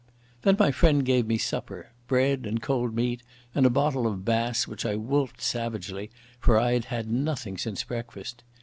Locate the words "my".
0.57-0.71